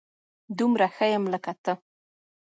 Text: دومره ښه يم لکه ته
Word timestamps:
دومره 0.57 0.85
ښه 0.95 1.05
يم 1.13 1.23
لکه 1.33 1.53
ته 1.63 1.73